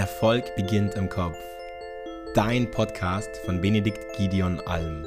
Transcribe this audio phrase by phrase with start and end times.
[0.00, 1.36] Erfolg beginnt im Kopf.
[2.34, 5.04] Dein Podcast von Benedikt Gideon Alm.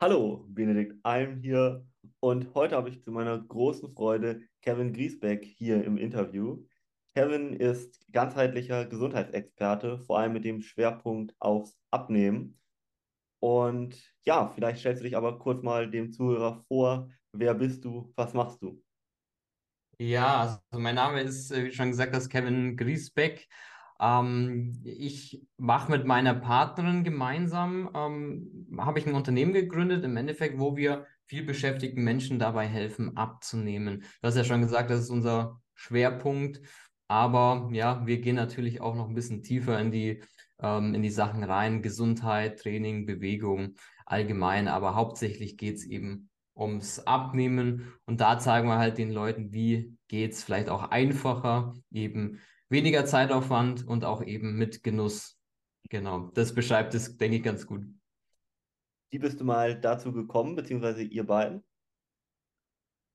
[0.00, 1.86] Hallo, Benedikt Alm hier
[2.18, 6.64] und heute habe ich zu meiner großen Freude Kevin Griesbeck hier im Interview.
[7.14, 12.58] Kevin ist ganzheitlicher Gesundheitsexperte, vor allem mit dem Schwerpunkt aufs Abnehmen.
[13.42, 17.08] Und ja, vielleicht stellst du dich aber kurz mal dem Zuhörer vor.
[17.32, 18.12] Wer bist du?
[18.14, 18.80] Was machst du?
[19.98, 23.48] Ja, also mein Name ist, äh, wie schon gesagt, das Kevin Griesbeck.
[24.00, 30.60] Ähm, ich mache mit meiner Partnerin gemeinsam, ähm, habe ich ein Unternehmen gegründet, im Endeffekt,
[30.60, 34.02] wo wir viel beschäftigten Menschen dabei helfen, abzunehmen.
[34.20, 36.60] Du hast ja schon gesagt, das ist unser Schwerpunkt.
[37.08, 40.22] Aber ja, wir gehen natürlich auch noch ein bisschen tiefer in die
[40.62, 43.74] ähm, in die Sachen rein, Gesundheit, Training, Bewegung
[44.06, 49.52] allgemein, aber hauptsächlich geht es eben ums Abnehmen und da zeigen wir halt den Leuten,
[49.52, 55.38] wie geht es vielleicht auch einfacher, eben weniger Zeitaufwand und auch eben mit Genuss.
[55.88, 57.84] Genau, das beschreibt es, denke ich, ganz gut.
[59.10, 61.62] Wie bist du mal dazu gekommen, beziehungsweise ihr beiden?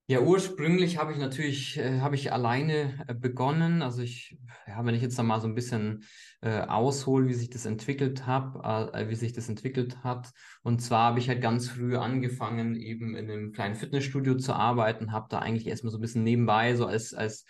[0.09, 3.81] Ja, ursprünglich habe ich natürlich, äh, habe ich alleine äh, begonnen.
[3.81, 6.05] Also ich, ja, wenn ich jetzt da mal so ein bisschen
[6.39, 10.31] äh, aushole, wie sich das entwickelt habe, äh, wie sich das entwickelt hat.
[10.63, 15.11] Und zwar habe ich halt ganz früh angefangen, eben in einem kleinen Fitnessstudio zu arbeiten,
[15.11, 17.44] habe da eigentlich erstmal so ein bisschen nebenbei, so als, als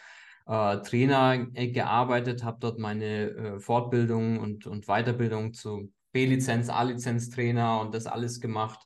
[0.48, 7.94] äh, Trainer äh, gearbeitet, habe dort meine Fortbildung und, und Weiterbildung zu B-Lizenz, A-Lizenz-Trainer und
[7.94, 8.80] das alles gemacht.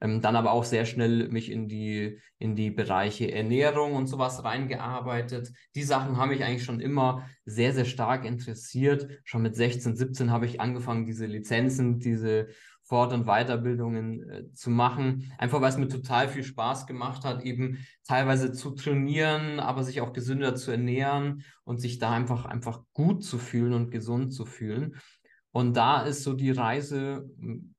[0.00, 4.44] Ähm, dann aber auch sehr schnell mich in die, in die Bereiche Ernährung und sowas
[4.44, 5.52] reingearbeitet.
[5.74, 9.08] Die Sachen haben mich eigentlich schon immer sehr, sehr stark interessiert.
[9.24, 12.48] Schon mit 16, 17 habe ich angefangen, diese Lizenzen, diese
[12.86, 15.32] Fort- und Weiterbildungen äh, zu machen.
[15.38, 20.00] Einfach weil es mir total viel Spaß gemacht hat, eben teilweise zu trainieren, aber sich
[20.00, 24.46] auch gesünder zu ernähren und sich da einfach, einfach gut zu fühlen und gesund zu
[24.46, 24.96] fühlen.
[25.56, 27.30] Und da ist so die Reise,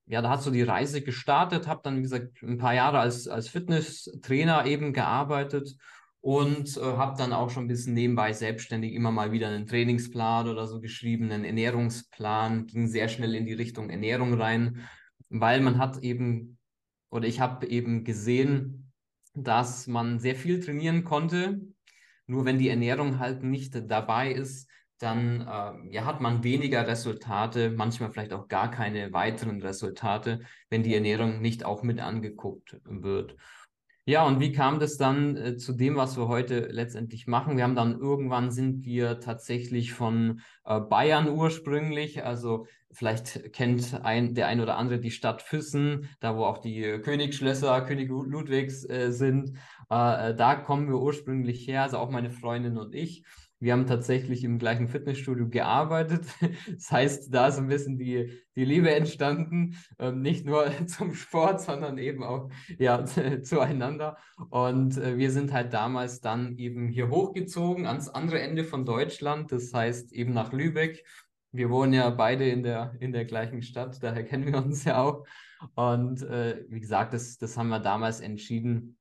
[0.08, 3.28] ja, da hat so die Reise gestartet, habe dann, wie gesagt, ein paar Jahre als,
[3.28, 5.76] als Fitnesstrainer eben gearbeitet
[6.20, 10.48] und äh, habe dann auch schon ein bisschen nebenbei selbstständig immer mal wieder einen Trainingsplan
[10.48, 14.88] oder so geschrieben, einen Ernährungsplan, ging sehr schnell in die Richtung Ernährung rein,
[15.30, 16.58] weil man hat eben,
[17.12, 18.92] oder ich habe eben gesehen,
[19.36, 21.62] dass man sehr viel trainieren konnte,
[22.26, 24.67] nur wenn die Ernährung halt nicht dabei ist,
[25.00, 30.84] dann äh, ja, hat man weniger Resultate, manchmal vielleicht auch gar keine weiteren Resultate, wenn
[30.84, 33.36] die Ernährung nicht auch mit angeguckt wird.
[34.10, 37.58] Ja, und wie kam das dann äh, zu dem, was wir heute letztendlich machen?
[37.58, 44.34] Wir haben dann irgendwann sind wir tatsächlich von äh, Bayern ursprünglich, also vielleicht kennt ein,
[44.34, 49.12] der ein oder andere die Stadt Füssen, da wo auch die Königsschlösser König Ludwigs äh,
[49.12, 49.58] sind.
[49.90, 53.26] Äh, da kommen wir ursprünglich her, also auch meine Freundin und ich.
[53.60, 56.26] Wir haben tatsächlich im gleichen Fitnessstudio gearbeitet.
[56.68, 61.62] Das heißt, da ist ein bisschen die, die Liebe entstanden, ähm, nicht nur zum Sport,
[61.62, 63.04] sondern eben auch ja,
[63.42, 64.18] zueinander.
[64.50, 69.52] Und äh, wir sind halt damals dann eben hier hochgezogen ans andere Ende von Deutschland,
[69.52, 71.04] das heißt eben nach Lübeck.
[71.52, 75.02] Wir wohnen ja beide in der, in der gleichen Stadt, daher kennen wir uns ja
[75.02, 75.26] auch.
[75.74, 78.98] Und äh, wie gesagt, das, das haben wir damals entschieden,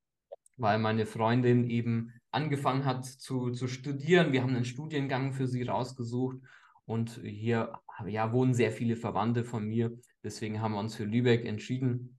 [0.57, 4.33] weil meine Freundin eben angefangen hat zu, zu studieren.
[4.33, 6.37] Wir haben einen Studiengang für sie rausgesucht
[6.85, 7.73] und hier
[8.07, 9.99] ja, wohnen sehr viele Verwandte von mir.
[10.23, 12.19] Deswegen haben wir uns für Lübeck entschieden.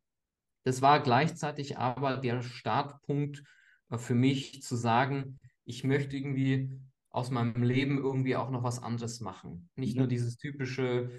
[0.63, 3.43] Das war gleichzeitig aber der Startpunkt
[3.89, 6.69] äh, für mich zu sagen, ich möchte irgendwie
[7.09, 9.69] aus meinem Leben irgendwie auch noch was anderes machen.
[9.75, 9.99] Nicht mhm.
[9.99, 11.11] nur dieses typische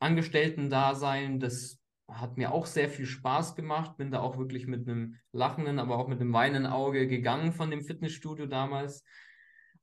[0.00, 1.78] Angestellten-Dasein, das
[2.08, 3.96] hat mir auch sehr viel Spaß gemacht.
[3.96, 7.70] Bin da auch wirklich mit einem lachenden, aber auch mit einem weinenden Auge gegangen von
[7.70, 9.04] dem Fitnessstudio damals.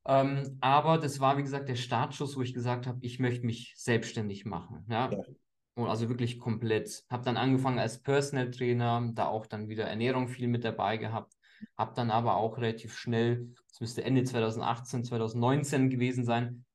[0.05, 3.73] Ähm, aber das war, wie gesagt, der Startschuss, wo ich gesagt habe, ich möchte mich
[3.77, 4.85] selbstständig machen.
[4.89, 5.11] Ja?
[5.11, 5.19] ja.
[5.75, 7.03] Und also wirklich komplett.
[7.09, 11.33] Habe dann angefangen als Personal Trainer, da auch dann wieder Ernährung viel mit dabei gehabt.
[11.77, 16.65] Habe dann aber auch relativ schnell, das müsste Ende 2018, 2019 gewesen sein,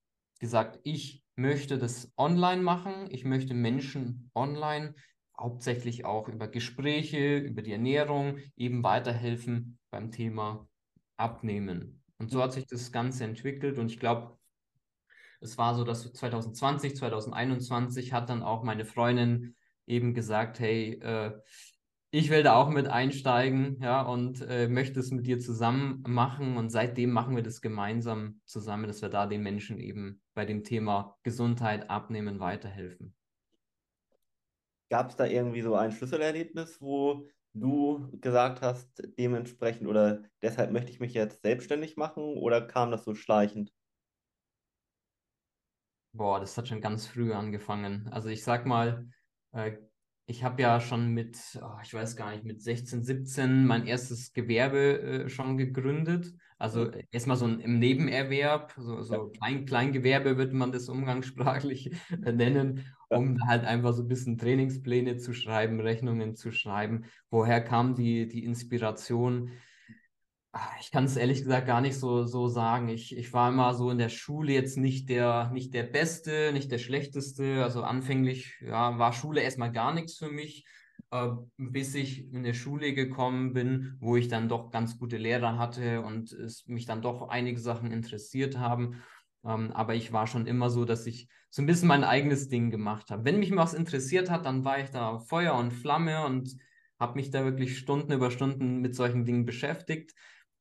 [0.41, 3.09] gesagt, ich möchte das online machen.
[3.11, 4.95] Ich möchte Menschen online
[5.39, 10.69] hauptsächlich auch über Gespräche, über die Ernährung eben weiterhelfen beim Thema
[11.17, 12.03] Abnehmen.
[12.19, 14.37] Und so hat sich das Ganze entwickelt und ich glaube,
[15.41, 19.55] es war so, dass 2020, 2021 hat dann auch meine Freundin
[19.87, 21.33] eben gesagt, hey, äh,
[22.11, 26.57] ich will da auch mit einsteigen, ja, und äh, möchte es mit dir zusammen machen.
[26.57, 30.65] Und seitdem machen wir das gemeinsam zusammen, dass wir da den Menschen eben bei dem
[30.65, 33.15] Thema Gesundheit, Abnehmen weiterhelfen.
[34.91, 40.91] Gab es da irgendwie so ein Schlüsselerlebnis, wo du gesagt hast, dementsprechend oder deshalb möchte
[40.91, 43.73] ich mich jetzt selbstständig machen oder kam das so schleichend?
[46.13, 48.09] Boah, das hat schon ganz früh angefangen.
[48.09, 49.11] Also ich sag mal,
[49.53, 49.79] äh,
[50.29, 54.33] ich habe ja schon mit, oh, ich weiß gar nicht, mit 16, 17 mein erstes
[54.35, 56.35] Gewerbe äh, schon gegründet.
[56.59, 57.01] Also Mhm.
[57.11, 59.19] erstmal so ein, im Nebenerwerb, so, Ja.
[59.19, 61.93] so Klein, Kleingewerbe würde man das umgangssprachlich
[62.23, 63.19] äh, nennen, Ja.
[63.19, 67.07] um halt einfach so ein bisschen Trainingspläne zu schreiben, Rechnungen zu schreiben.
[67.31, 69.53] Woher kam die, die Inspiration?
[70.53, 72.89] Ah, Ich kann es ehrlich gesagt gar nicht so, so sagen.
[72.89, 76.71] Ich, ich war immer so in der Schule jetzt nicht der, nicht der Beste, nicht
[76.73, 77.63] der Schlechteste.
[77.63, 80.65] Also anfänglich ja, war Schule erstmal gar nichts für mich,
[81.11, 81.29] äh,
[81.59, 86.01] bis ich in der Schule gekommen bin, wo ich dann doch ganz gute Lehrer hatte
[86.01, 89.03] und es mich dann doch einige Sachen interessiert haben.
[89.45, 92.71] Ähm, aber ich war schon immer so, dass ich so ein bisschen mein eigenes Ding
[92.71, 93.25] gemacht habe.
[93.25, 96.57] Wenn mich was interessiert hat, dann war ich da Feuer und Flamme und
[96.99, 100.15] habe mich da wirklich Stunden über Stunden mit solchen Dingen beschäftigt.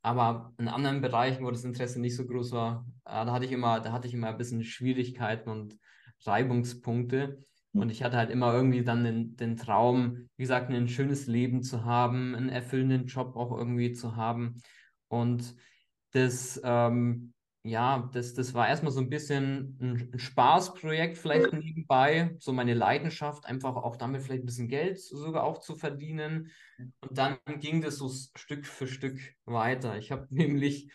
[0.07, 3.51] Aber in anderen Bereichen, wo das Interesse nicht so groß war, äh, da hatte ich
[3.51, 5.77] immer, da hatte ich immer ein bisschen Schwierigkeiten und
[6.23, 7.43] Reibungspunkte.
[7.73, 11.61] Und ich hatte halt immer irgendwie dann den, den Traum, wie gesagt, ein schönes Leben
[11.61, 14.61] zu haben, einen erfüllenden Job auch irgendwie zu haben.
[15.09, 15.55] Und
[16.11, 17.33] das, ähm,
[17.67, 23.45] ja, das, das war erstmal so ein bisschen ein, Spaßprojekt vielleicht nebenbei, so meine Leidenschaft,
[23.45, 26.51] einfach auch damit vielleicht ein bisschen Geld sogar auch zu verdienen.
[26.77, 29.97] Und dann ging das so Stück für Stück weiter.
[29.97, 30.91] Ich habe nämlich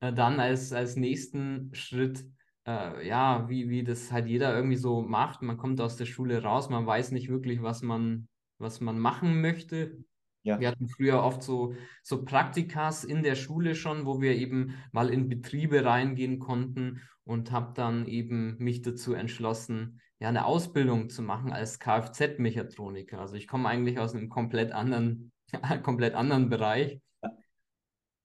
[0.00, 2.24] äh, dann als, als nächsten Schritt,
[2.66, 6.42] äh, ja, wie, wie das halt jeder irgendwie so macht, man kommt aus der Schule
[6.42, 8.28] raus, man weiß nicht wirklich, was man,
[8.58, 10.04] was man machen möchte.
[10.46, 10.60] Ja.
[10.60, 15.10] Wir hatten früher oft so, so Praktikas in der Schule schon, wo wir eben mal
[15.10, 21.22] in Betriebe reingehen konnten und habe dann eben mich dazu entschlossen, ja, eine Ausbildung zu
[21.22, 23.20] machen als Kfz-Mechatroniker.
[23.20, 25.32] Also ich komme eigentlich aus einem komplett anderen,
[25.82, 27.00] komplett anderen Bereich.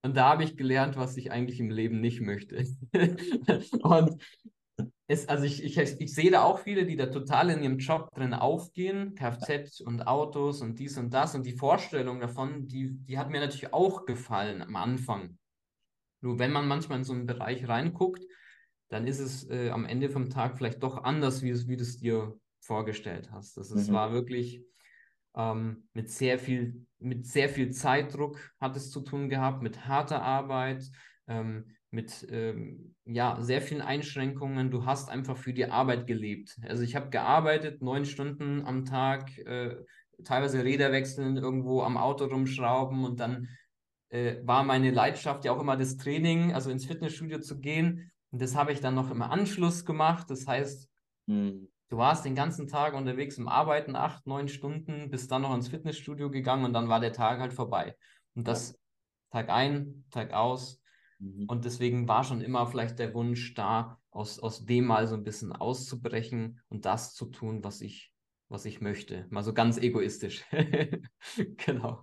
[0.04, 2.66] Und da habe ich gelernt, was ich eigentlich im Leben nicht möchte.
[3.82, 4.24] und
[5.08, 8.10] es, also ich, ich, ich sehe da auch viele, die da total in ihrem Job
[8.16, 11.36] drin aufgehen, Kfz und Autos und dies und das.
[11.36, 15.38] Und die Vorstellung davon, die, die hat mir natürlich auch gefallen am Anfang.
[16.22, 18.24] Nur wenn man manchmal in so einen Bereich reinguckt,
[18.90, 21.84] dann ist es äh, am Ende vom Tag vielleicht doch anders, wie, es, wie du
[21.84, 23.58] es dir vorgestellt hast.
[23.58, 23.94] Das ist, Mhm.
[23.94, 24.64] war wirklich
[25.36, 30.22] ähm, mit sehr viel, mit sehr viel Zeitdruck hat es zu tun gehabt, mit harter
[30.22, 30.84] Arbeit,
[31.28, 34.72] ähm, mit ähm, ja, sehr vielen Einschränkungen.
[34.72, 36.58] Du hast einfach für die Arbeit gelebt.
[36.68, 39.76] Also ich habe gearbeitet, neun Stunden am Tag, äh,
[40.24, 43.50] teilweise Räder wechseln, irgendwo am Auto rumschrauben und dann
[44.10, 48.12] äh, war meine Leidenschaft ja auch immer das Training, also ins Fitnessstudio zu gehen.
[48.32, 50.30] Und das habe ich dann noch im Anschluss gemacht.
[50.30, 50.92] Das heißt,
[51.28, 51.70] Mhm.
[51.90, 55.68] Du warst den ganzen Tag unterwegs im Arbeiten, acht, neun Stunden, bist dann noch ins
[55.68, 57.98] Fitnessstudio gegangen und dann war der Tag halt vorbei.
[58.34, 58.80] Und das
[59.30, 60.81] Tag ein, Tag aus.
[61.22, 61.46] Mhm.
[61.46, 65.24] Und deswegen war schon immer vielleicht der Wunsch da, aus, aus dem mal so ein
[65.24, 68.12] bisschen auszubrechen und das zu tun, was ich,
[68.50, 69.28] was ich möchte.
[69.30, 70.44] Mal so ganz egoistisch.
[71.66, 72.02] Genau.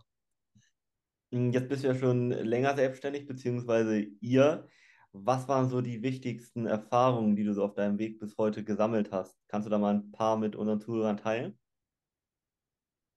[1.31, 4.69] Mm, Jetzt bist du ja schon länger selbstständig, beziehungsweise ihr.
[5.13, 9.11] Was waren so die wichtigsten Erfahrungen, die du so auf deinem Weg bis heute gesammelt
[9.11, 9.37] hast?
[9.49, 11.59] Kannst du da mal ein paar mit unseren Zuhörern teilen?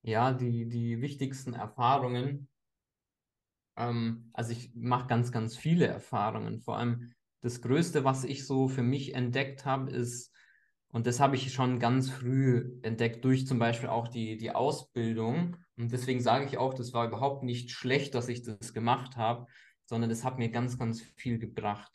[0.04, 2.48] Ja, die, die wichtigsten Erfahrungen.
[3.82, 6.62] Ähm, also ich mache ganz, ganz viele Erfahrungen.
[6.62, 7.12] Vor allem
[7.42, 10.32] das Größte, was ich so für mich entdeckt habe, ist,
[10.90, 15.58] und das habe ich schon ganz früh entdeckt durch zum Beispiel auch die, die Ausbildung.
[15.78, 19.48] Und deswegen sage ich auch, das war überhaupt nicht schlecht, dass ich das gemacht habe,
[19.86, 21.92] sondern das hat mir ganz, ganz viel gebracht.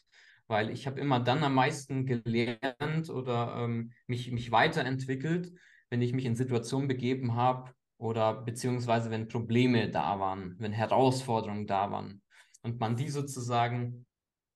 [0.49, 5.53] Weil ich habe immer dann am meisten gelernt oder ähm, mich, mich weiterentwickelt,
[5.91, 11.67] wenn ich mich in Situationen begeben habe, oder beziehungsweise wenn Probleme da waren, wenn Herausforderungen
[11.67, 12.23] da waren
[12.63, 14.07] und man die sozusagen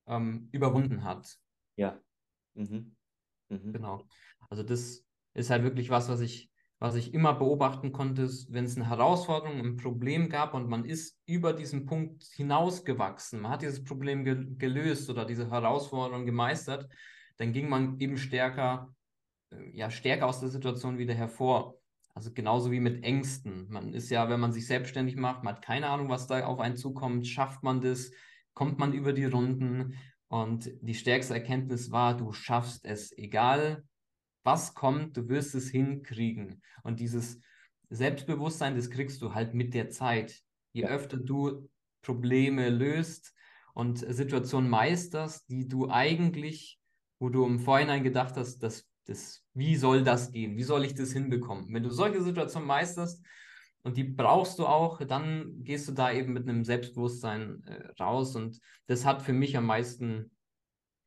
[0.06, 1.38] ähm, überwunden hat.
[1.76, 2.00] Ja.
[2.54, 2.97] Mhm.
[3.49, 3.73] Mhm.
[3.73, 4.04] Genau.
[4.49, 5.04] Also das
[5.35, 9.59] ist halt wirklich was, was ich, was ich immer beobachten konnte, wenn es eine Herausforderung,
[9.61, 14.47] ein Problem gab und man ist über diesen Punkt hinausgewachsen, man hat dieses Problem ge
[14.56, 16.88] gelöst oder diese Herausforderung gemeistert,
[17.37, 18.94] dann ging man eben stärker,
[19.50, 21.79] äh, ja, stärker aus der Situation wieder hervor.
[22.14, 23.68] Also genauso wie mit Ängsten.
[23.70, 26.58] Man ist ja, wenn man sich selbstständig macht, man hat keine Ahnung, was da auf
[26.60, 27.26] einen zukommt.
[27.26, 28.10] Schafft man das?
[28.52, 29.96] Kommt man über die Runden?
[30.28, 33.84] Und die stärkste Erkenntnis war, du schaffst es, egal
[34.42, 36.62] was kommt, du wirst es hinkriegen.
[36.82, 37.40] Und dieses
[37.90, 40.40] Selbstbewusstsein, das kriegst du halt mit der Zeit.
[40.72, 40.88] Je Ja.
[40.88, 41.68] öfter du
[42.02, 43.34] Probleme löst
[43.74, 46.80] und Situationen meisterst, die du eigentlich,
[47.18, 50.57] wo du im Vorhinein gedacht hast, dass das, wie soll das gehen?
[50.57, 51.73] Wie soll ich das hinbekommen?
[51.73, 53.25] Wenn du solche Situationen meisterst,
[53.83, 58.37] und die brauchst du auch, dann gehst du da eben mit einem Selbstbewusstsein äh, raus.
[58.37, 60.30] Und das hat für mich am meisten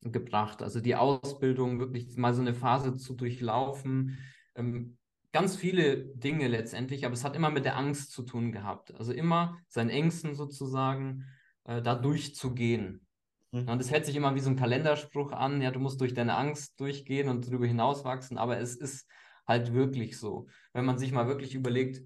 [0.02, 0.62] gebracht.
[0.62, 4.18] Also die Ausbildung, wirklich mal so eine Phase zu durchlaufen.
[4.56, 4.98] Ähm,
[5.32, 8.94] ganz viele Dinge letztendlich, aber es hat immer mit der Angst zu tun gehabt.
[8.96, 11.26] Also immer seinen Ängsten sozusagen
[11.66, 13.06] äh, da durchzugehen.
[13.53, 13.69] Mhm.
[13.69, 16.36] Und es hört sich immer wie so ein Kalenderspruch an, ja, du musst durch deine
[16.36, 19.07] Angst durchgehen und darüber hinaus wachsen, aber es ist
[19.48, 20.48] halt wirklich so.
[20.74, 22.01] Wenn man sich mal wirklich überlegt,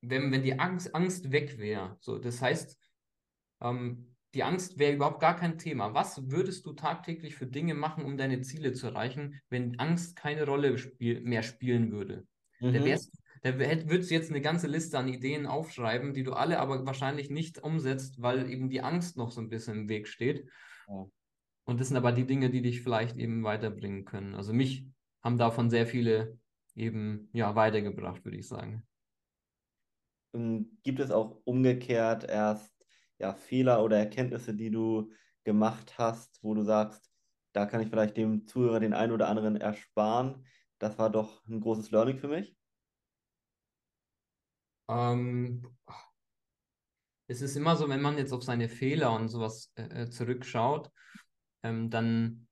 [0.00, 2.78] wenn, wenn die Angst, Angst weg wäre, so, das heißt,
[3.60, 5.94] ähm, die Angst wäre überhaupt gar kein Thema.
[5.94, 10.46] Was würdest du tagtäglich für Dinge machen, um deine Ziele zu erreichen, wenn Angst keine
[10.46, 12.26] Rolle spiel mehr spielen würde?
[12.60, 12.72] Mhm.
[12.72, 16.58] Da, wärst, da würdest du jetzt eine ganze Liste an Ideen aufschreiben, die du alle
[16.58, 20.48] aber wahrscheinlich nicht umsetzt, weil eben die Angst noch so ein bisschen im Weg steht.
[20.88, 21.06] Ja.
[21.64, 24.34] Und das sind aber die Dinge, die dich vielleicht eben weiterbringen können.
[24.34, 24.86] Also mich
[25.22, 26.38] haben davon sehr viele
[26.76, 28.86] eben ja weitergebracht, würde ich sagen.
[30.34, 32.72] Ähm, gibt es auch umgekehrt erst
[33.18, 35.10] ja, Fehler oder Erkenntnisse, die du
[35.44, 37.10] gemacht hast, wo du sagst,
[37.52, 40.44] da kann ich vielleicht dem Zuhörer den einen oder anderen ersparen?
[40.78, 42.54] Das war doch ein großes Learning für mich.
[44.88, 45.66] Ähm,
[47.28, 50.90] es ist immer so, wenn man jetzt auf seine Fehler und sowas äh, äh zurückschaut,
[51.62, 52.46] ähm, dann,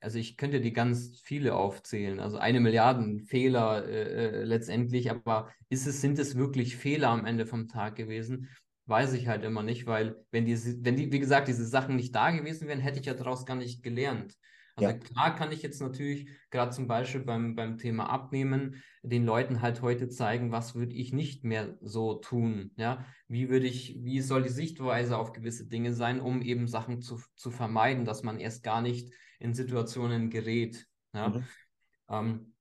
[0.00, 5.52] also ich könnte die ganz viele aufzählen, also eine Milliarde Fehler äh, äh, letztendlich, aber
[5.68, 8.48] ist es, sind es wirklich Fehler am Ende vom Tag gewesen?
[8.86, 12.14] weiß ich halt immer nicht, weil wenn die, wenn die, wie gesagt, diese Sachen nicht
[12.14, 14.34] da gewesen wären, hätte ich ja daraus gar nicht gelernt.
[14.78, 14.98] Also ja.
[14.98, 19.80] klar kann ich jetzt natürlich gerade zum Beispiel beim, beim Thema Abnehmen den Leuten halt
[19.80, 22.72] heute zeigen, was würde ich nicht mehr so tun.
[22.76, 27.00] Ja, wie würde ich, wie soll die Sichtweise auf gewisse Dinge sein, um eben Sachen
[27.00, 30.86] zu, zu vermeiden, dass man erst gar nicht in Situationen gerät.
[31.14, 31.30] Ja.
[31.30, 31.44] Mhm.
[32.10, 32.52] Ähm,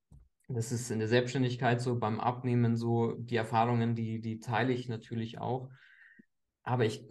[0.48, 4.88] das ist in der Selbstständigkeit so, beim Abnehmen so, die Erfahrungen, die, die teile ich
[4.88, 5.70] natürlich auch.
[6.64, 7.04] Aber ich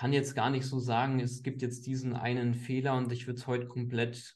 [0.00, 3.38] kann jetzt gar nicht so sagen, es gibt jetzt diesen einen Fehler und ich würde
[3.38, 4.34] es heute komplett,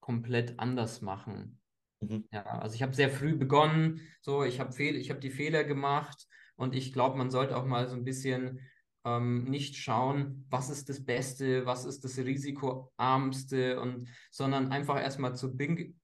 [0.00, 1.60] komplett anders machen.
[2.00, 2.24] Mhm.
[2.32, 5.64] Ja, also ich habe sehr früh begonnen, so ich habe Fehl, ich habe die Fehler
[5.64, 8.58] gemacht und ich glaube, man sollte auch mal so ein bisschen
[9.04, 15.36] ähm, nicht schauen, was ist das Beste, was ist das Risikoarmste und sondern einfach erstmal
[15.36, 15.54] zu,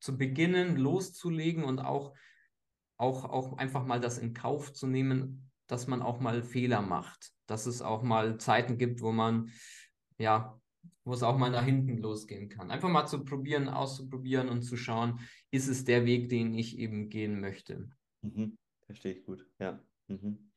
[0.01, 2.13] zu beginnen, loszulegen und auch,
[2.99, 7.33] auch, auch einfach mal das in Kauf zu nehmen, dass man auch mal Fehler macht
[7.51, 9.51] dass es auch mal Zeiten gibt, wo man,
[10.19, 10.61] ja,
[11.05, 12.71] wo es auch mal nach hinten losgehen kann.
[12.71, 15.19] Einfach mal zu probieren, auszuprobieren und zu schauen,
[15.51, 17.91] ist es der Weg, den ich eben gehen möchte.
[18.23, 18.57] Mhm.
[18.87, 19.81] Verstehe ich gut, ja.
[20.07, 20.51] Mhm.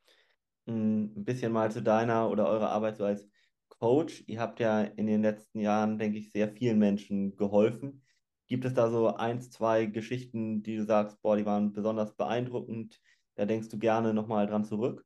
[0.66, 3.28] Mm, ein bisschen mal zu deiner oder eurer Arbeit so als
[3.70, 4.24] Coach.
[4.28, 8.04] Ihr habt ja in den letzten Jahren, denke ich, sehr vielen Menschen geholfen.
[8.48, 13.02] Gibt es da so eins, zwei Geschichten, die du sagst, boah, die waren besonders beeindruckend?
[13.36, 15.04] Da denkst du gerne nochmal dran zurück?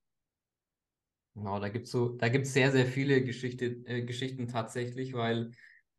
[1.37, 5.51] Genau, da gibt es so, da gibt sehr, sehr viele Geschichte, äh, Geschichten tatsächlich, weil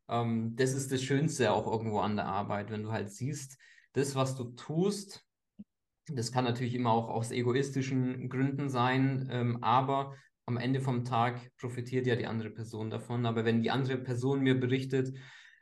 [0.09, 3.57] ähm, das ist das Schönste auch irgendwo an der Arbeit, wenn du halt siehst,
[3.93, 5.25] das, was du tust,
[6.07, 10.15] das kann natürlich immer auch aus egoistischen Gründen sein, ähm, aber
[10.45, 13.25] am Ende vom Tag profitiert ja die andere Person davon.
[13.25, 15.15] Aber wenn die andere Person mir berichtet,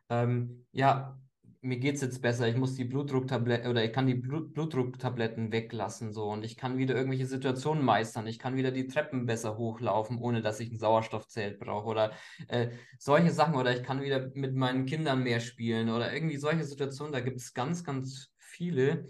[0.10, 1.20] ähm, ja,
[1.62, 5.52] mir geht es jetzt besser, ich muss die Blutdrucktabletten oder ich kann die Blut Blutdrucktabletten
[5.52, 6.30] weglassen so.
[6.30, 10.42] Und ich kann wieder irgendwelche Situationen meistern, ich kann wieder die Treppen besser hochlaufen, ohne
[10.42, 12.12] dass ich ein Sauerstoffzelt brauche oder
[12.48, 13.56] äh, solche Sachen.
[13.56, 17.38] Oder ich kann wieder mit meinen Kindern mehr spielen oder irgendwie solche Situationen, da gibt
[17.38, 19.08] es ganz, ganz viele,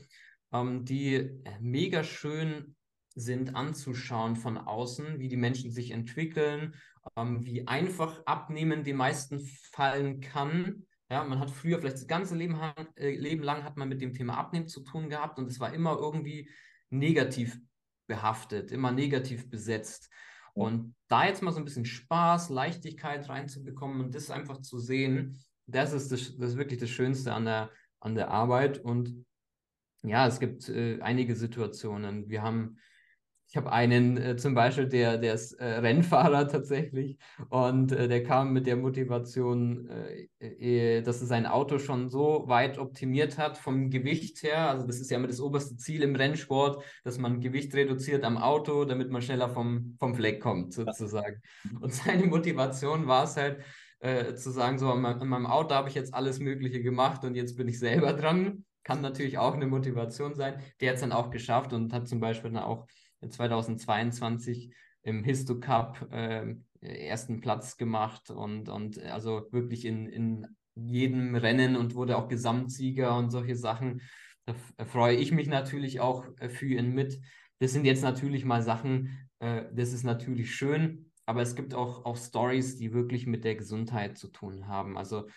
[0.53, 2.75] ähm, die äh, mega schön
[3.15, 6.75] sind anzuschauen von außen, wie die Menschen sich entwickeln,
[7.15, 9.39] ähm, wie einfach abnehmen den meisten
[9.71, 12.59] fallen kann ja, man hat früher vielleicht das ganze Leben,
[12.95, 15.73] äh, Leben lang hat man mit dem Thema Abnehmen zu tun gehabt und es war
[15.73, 16.49] immer irgendwie
[16.89, 17.59] negativ
[18.07, 20.09] behaftet, immer negativ besetzt.
[20.53, 25.37] Und da jetzt mal so ein bisschen Spaß, Leichtigkeit reinzubekommen und das einfach zu sehen,
[25.67, 28.79] das ist, das, das ist wirklich das Schönste an der, an der Arbeit.
[28.79, 29.25] Und
[30.03, 32.29] ja, es gibt äh, einige Situationen.
[32.29, 32.79] Wir haben
[33.49, 37.17] ich habe einen äh, zum Beispiel, der, der ist äh, Rennfahrer tatsächlich
[37.49, 39.89] und äh, der kam mit der Motivation,
[40.39, 44.69] äh, äh, dass er sein Auto schon so weit optimiert hat vom Gewicht her.
[44.69, 48.37] Also das ist ja immer das oberste Ziel im Rennsport, dass man Gewicht reduziert am
[48.37, 51.41] Auto, damit man schneller vom, vom Fleck kommt sozusagen.
[51.79, 53.63] Und seine Motivation war es halt
[53.99, 57.55] äh, zu sagen, so an meinem Auto habe ich jetzt alles Mögliche gemacht und jetzt
[57.55, 58.65] bin ich selber dran.
[58.83, 60.61] Kann natürlich auch eine Motivation sein.
[60.79, 62.87] Der hat es dann auch geschafft und hat zum Beispiel dann auch
[63.21, 71.35] 2022 im Histo Cup äh, ersten Platz gemacht und, und also wirklich in, in jedem
[71.35, 74.01] Rennen und wurde auch Gesamtsieger und solche Sachen.
[74.45, 77.19] Da freue ich mich natürlich auch äh, für ihn mit.
[77.59, 82.05] das sind jetzt natürlich mal Sachen, äh, das ist natürlich schön, aber es gibt auch,
[82.05, 84.97] auch Stories, die wirklich mit der Gesundheit zu tun haben.
[84.97, 85.27] Also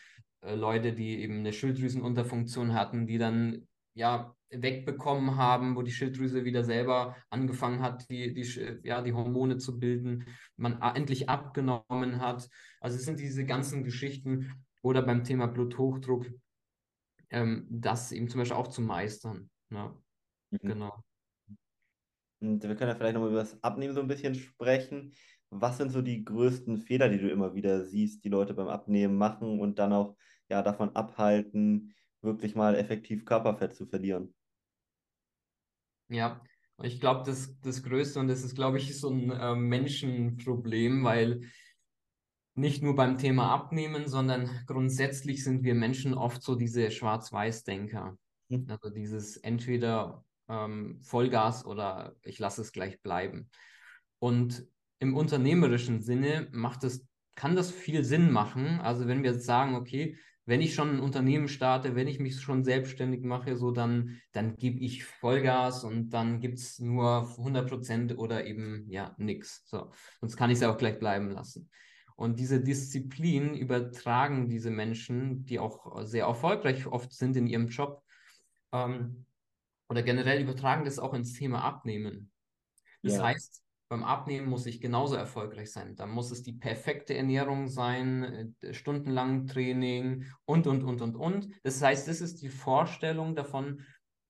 [0.42, 6.44] äh, Leute, die eben eine Schilddrüsenunterfunktion hatten, die dann ja wegbekommen haben, wo die Schilddrüse
[6.44, 8.42] wieder selber angefangen hat, die, die,
[8.82, 10.26] ja, die Hormone zu bilden,
[10.56, 12.48] man endlich abgenommen hat.
[12.80, 14.52] Also es sind diese ganzen Geschichten
[14.82, 16.26] oder beim Thema Bluthochdruck,
[17.30, 19.50] ähm, das eben zum Beispiel auch zu meistern.
[19.70, 19.96] Ja,
[20.50, 20.58] mhm.
[20.58, 21.04] genau.
[22.40, 25.12] Und wir können ja vielleicht nochmal über das Abnehmen so ein bisschen sprechen.
[25.50, 29.16] Was sind so die größten Fehler, die du immer wieder siehst, die Leute beim Abnehmen
[29.16, 30.16] machen und dann auch
[30.48, 34.34] ja, davon abhalten, wirklich mal effektiv Körperfett zu verlieren?
[36.10, 36.42] Ja,
[36.82, 41.42] ich glaube, das, das Größte, und das ist, glaube ich, so ein äh, Menschenproblem, weil
[42.54, 48.18] nicht nur beim Thema Abnehmen, sondern grundsätzlich sind wir Menschen oft so diese Schwarz-Weiß-Denker.
[48.48, 48.66] Mhm.
[48.68, 53.48] Also dieses entweder ähm, Vollgas oder ich lasse es gleich bleiben.
[54.18, 54.66] Und
[54.98, 58.80] im unternehmerischen Sinne macht es, kann das viel Sinn machen.
[58.80, 60.18] Also wenn wir jetzt sagen, okay,
[60.50, 64.56] wenn ich schon ein Unternehmen starte, wenn ich mich schon selbstständig mache, so dann, dann
[64.56, 69.62] gebe ich Vollgas und dann gibt es nur 100 Prozent oder eben ja nichts.
[69.66, 71.70] So, sonst kann ich es ja auch gleich bleiben lassen.
[72.16, 78.02] Und diese Disziplin übertragen diese Menschen, die auch sehr erfolgreich oft sind in ihrem Job,
[78.72, 79.26] ähm,
[79.88, 82.32] oder generell übertragen das auch ins Thema Abnehmen.
[83.04, 83.22] Das ja.
[83.22, 85.96] heißt, beim Abnehmen muss ich genauso erfolgreich sein.
[85.96, 91.48] Da muss es die perfekte Ernährung sein, äh, stundenlang Training und, und, und, und, und.
[91.64, 93.84] Das heißt, das ist die Vorstellung davon,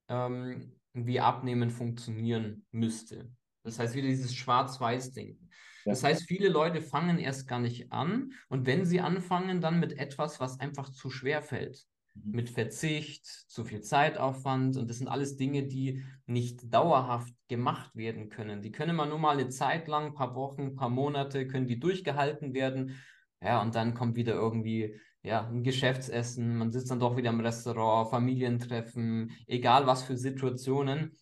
[0.08, 3.30] ähm, wie Abnehmen funktionieren müsste.
[3.62, 5.50] Das heißt, wieder dieses Schwarz-Weiß-Denken.
[5.84, 5.92] Ja.
[5.92, 9.92] Das heißt, viele Leute fangen erst gar nicht an und wenn sie anfangen, dann mit
[9.98, 11.86] etwas, was einfach zu schwer fällt.
[12.24, 12.32] Mhm.
[12.32, 18.28] mit Verzicht, zu viel Zeitaufwand und das sind alles Dinge, die nicht dauerhaft gemacht werden
[18.28, 18.62] können.
[18.62, 21.66] Die können man nur mal eine Zeit lang, ein paar Wochen, ein paar Monate, können
[21.66, 22.96] die durchgehalten werden.
[23.42, 27.40] Ja, und dann kommt wieder irgendwie ja, ein Geschäftsessen, man sitzt dann doch wieder im
[27.40, 31.16] Restaurant, Familientreffen, egal was für Situationen.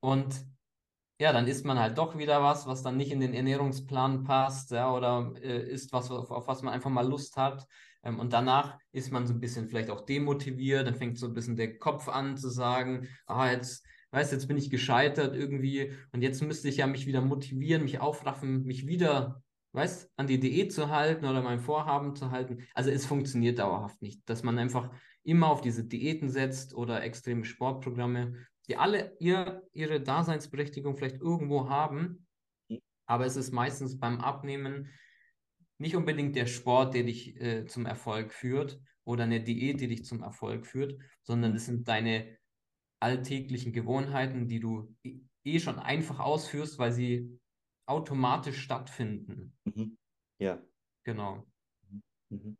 [0.00, 0.44] Und
[1.18, 4.70] ja, dann isst man halt doch wieder was, was dann nicht in den Ernährungsplan passt,
[4.72, 7.66] ja, oder äh, isst was, auf, auf was man einfach mal Lust hat.
[8.06, 11.34] Ähm, und danach ist man so ein bisschen vielleicht auch demotiviert, dann fängt so ein
[11.34, 16.22] bisschen der Kopf an zu sagen, ah, jetzt, weißt jetzt bin ich gescheitert irgendwie und
[16.22, 19.42] jetzt müsste ich ja mich wieder motivieren, mich aufraffen, mich wieder,
[19.72, 22.64] weißt, an die Diät zu halten oder mein Vorhaben zu halten.
[22.74, 24.90] Also es funktioniert dauerhaft nicht, dass man einfach
[25.24, 28.34] immer auf diese Diäten setzt oder extreme Sportprogramme,
[28.68, 32.26] die alle ihr, ihre Daseinsberechtigung vielleicht irgendwo haben,
[33.06, 34.88] aber es ist meistens beim Abnehmen
[35.78, 40.04] nicht unbedingt der Sport, der dich äh, zum Erfolg führt oder eine Diät, die dich
[40.04, 42.36] zum Erfolg führt, sondern es sind deine
[43.00, 44.94] alltäglichen Gewohnheiten, die du
[45.44, 47.38] eh schon einfach ausführst, weil sie
[47.86, 49.54] automatisch stattfinden.
[49.64, 49.98] Mhm.
[50.38, 50.62] Ja.
[51.04, 51.46] Genau.
[52.30, 52.56] Mhm.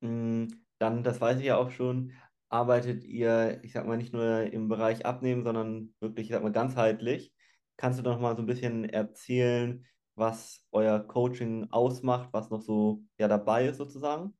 [0.00, 0.46] Mm,
[0.78, 2.12] dann, das weiß ich ja auch schon,
[2.48, 6.52] arbeitet ihr, ich sag mal, nicht nur im Bereich Abnehmen, sondern wirklich, ich sag mal,
[6.52, 7.34] ganzheitlich.
[7.76, 13.02] Kannst du noch mal so ein bisschen erzählen, was euer Coaching ausmacht, was noch so
[13.18, 14.34] ja dabei ist sozusagen?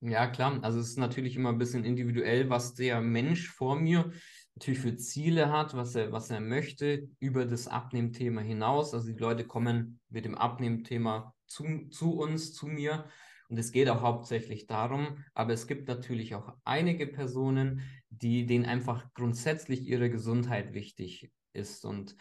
[0.00, 0.62] Ja, klar.
[0.62, 4.12] Also es ist natürlich immer ein bisschen individuell, was der Mensch vor mir
[4.54, 8.92] natürlich für Ziele hat, was er, was er möchte über das Abnehmthema hinaus.
[8.92, 13.06] Also die Leute kommen mit dem Abnehmthema zu, zu uns, zu mir.
[13.48, 18.64] Und es geht auch hauptsächlich darum, aber es gibt natürlich auch einige Personen, die denen
[18.64, 21.84] einfach grundsätzlich ihre Gesundheit wichtig ist.
[21.84, 22.16] Und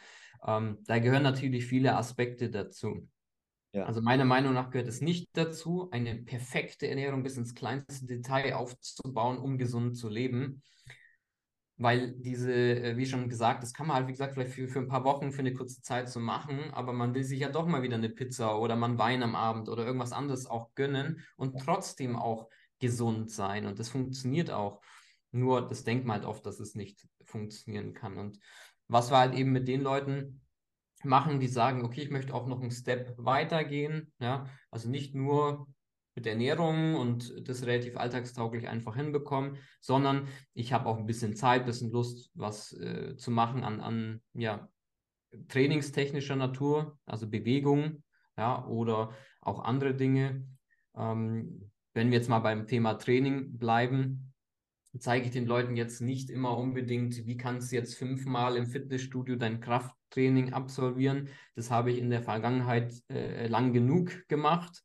[0.45, 3.08] ähm, da gehören natürlich viele Aspekte dazu.
[3.73, 3.86] Ja.
[3.86, 8.53] Also meiner Meinung nach gehört es nicht dazu, eine perfekte Ernährung bis ins kleinste Detail
[8.53, 10.62] aufzubauen, um gesund zu leben.
[11.77, 14.79] Weil diese, äh, wie schon gesagt, das kann man halt, wie gesagt, vielleicht für, für
[14.79, 17.65] ein paar Wochen, für eine kurze Zeit so machen, aber man will sich ja doch
[17.65, 21.60] mal wieder eine Pizza oder einen Wein am Abend oder irgendwas anderes auch gönnen und
[21.60, 22.47] trotzdem auch
[22.79, 23.65] gesund sein.
[23.65, 24.82] Und das funktioniert auch.
[25.32, 28.17] Nur das denkt man halt oft, dass es nicht funktionieren kann.
[28.17, 28.39] Und
[28.87, 30.41] was wir halt eben mit den Leuten
[31.03, 35.67] machen, die sagen, okay, ich möchte auch noch einen Step weitergehen, ja, also nicht nur
[36.15, 41.61] mit Ernährung und das relativ alltagstauglich einfach hinbekommen, sondern ich habe auch ein bisschen Zeit,
[41.61, 44.69] ein bisschen Lust, was äh, zu machen an, an ja,
[45.47, 48.03] trainingstechnischer Natur, also Bewegung,
[48.37, 50.47] ja, oder auch andere Dinge.
[50.95, 54.32] Ähm, wenn wir jetzt mal beim Thema Training bleiben,
[54.99, 59.36] zeige ich den Leuten jetzt nicht immer unbedingt, wie kannst du jetzt fünfmal im Fitnessstudio
[59.36, 61.29] dein Krafttraining absolvieren.
[61.56, 64.84] Das habe ich in der Vergangenheit äh, lang genug gemacht,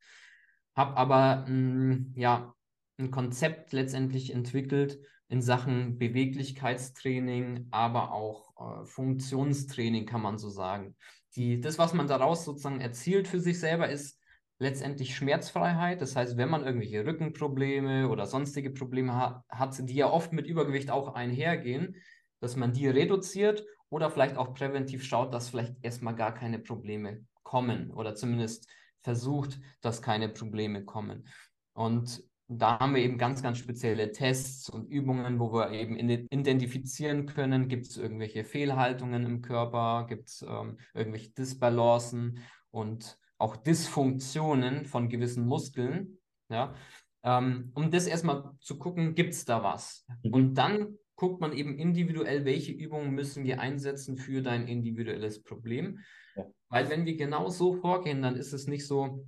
[0.75, 2.55] habe aber mh, mm, ja
[2.99, 10.97] ein Konzept letztendlich entwickelt, in Sachen Beweglichkeitstraining, aber auch äh, Funktionstraining, kann man so sagen.
[11.37, 14.18] Die, das, was man daraus sozusagen erzielt für sich selber, ist
[14.59, 16.01] letztendlich Schmerzfreiheit.
[16.01, 20.47] Das heißt, wenn man irgendwelche Rückenprobleme oder sonstige Probleme ha hat, die ja oft mit
[20.47, 21.97] Übergewicht auch einhergehen,
[22.41, 27.25] dass man die reduziert oder vielleicht auch präventiv schaut, dass vielleicht erstmal gar keine Probleme
[27.43, 28.69] kommen oder zumindest
[29.03, 31.27] versucht, dass keine Probleme kommen.
[31.73, 37.27] Und da haben wir eben ganz, ganz spezielle Tests und Übungen, wo wir eben identifizieren
[37.27, 42.41] können, gibt es irgendwelche Fehlhaltungen im Körper, gibt es ähm, irgendwelche Disbalancen
[42.71, 46.75] und auch Dysfunktionen von gewissen Muskeln, ja,
[47.23, 50.07] ähm, um das erstmal zu gucken, gibt es da was?
[50.23, 50.35] Mhm.
[50.35, 56.01] Und dann guckt man eben individuell, welche Übungen müssen wir einsetzen für dein individuelles Problem.
[56.37, 56.47] Ja.
[56.69, 59.27] Weil wenn wir genau so vorgehen, dann ist es nicht so,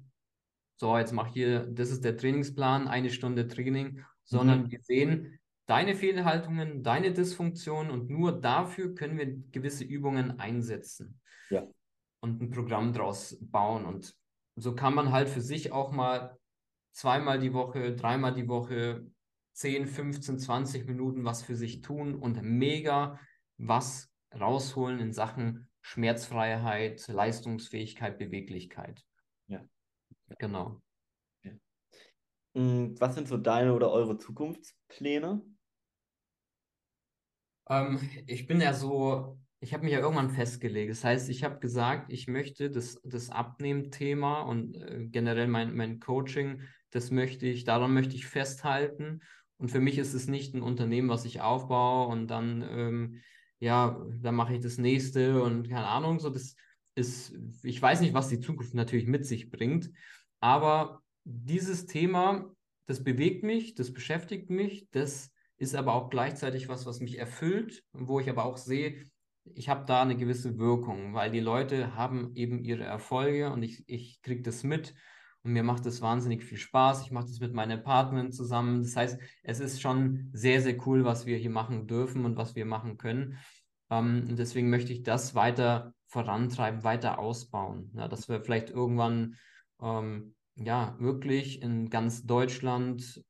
[0.76, 4.70] so, jetzt mach hier, das ist der Trainingsplan, eine Stunde Training, sondern mhm.
[4.70, 11.20] wir sehen deine Fehlhaltungen, deine Dysfunktionen und nur dafür können wir gewisse Übungen einsetzen.
[11.50, 11.66] Ja.
[12.20, 13.86] Und ein Programm draus bauen.
[13.86, 14.14] Und
[14.56, 16.38] so kann man halt für sich auch mal
[16.92, 19.06] zweimal die Woche, dreimal die Woche
[19.54, 23.18] 10, 15, 20 Minuten was für sich tun und mega
[23.58, 29.04] was rausholen in Sachen Schmerzfreiheit, Leistungsfähigkeit, Beweglichkeit.
[29.46, 29.64] Ja.
[30.38, 30.80] Genau.
[31.42, 31.52] Ja.
[32.54, 35.42] Mm, was sind so deine oder eure Zukunftspläne?
[37.68, 40.90] Ähm, ich bin ja so, ich habe mich ja irgendwann festgelegt.
[40.90, 46.00] Das heißt, ich habe gesagt, ich möchte das, das Abnehmen-Thema und äh, generell mein, mein
[46.00, 49.20] Coaching, das möchte ich, daran möchte ich festhalten.
[49.58, 53.20] Und für mich ist es nicht ein Unternehmen, was ich aufbaue und dann, ähm,
[53.58, 56.56] ja, dann mache ich das nächste und keine Ahnung, so das
[56.94, 59.90] ist, ich weiß nicht, was die Zukunft natürlich mit sich bringt.
[60.40, 62.50] Aber dieses Thema,
[62.86, 67.84] das bewegt mich, das beschäftigt mich, das ist aber auch gleichzeitig was, was mich erfüllt,
[67.92, 69.09] wo ich aber auch sehe,
[69.44, 73.84] ich habe da eine gewisse Wirkung, weil die Leute haben eben ihre Erfolge und ich,
[73.86, 74.94] ich kriege das mit
[75.42, 77.02] und mir macht das wahnsinnig viel Spaß.
[77.02, 78.82] Ich mache das mit meiner Partnerin zusammen.
[78.82, 82.54] Das heißt, es ist schon sehr, sehr cool, was wir hier machen dürfen und was
[82.54, 83.38] wir machen können.
[83.90, 89.36] Ähm, und deswegen möchte ich das weiter vorantreiben, weiter ausbauen, ja, dass wir vielleicht irgendwann
[89.80, 93.24] ähm, ja, wirklich in ganz Deutschland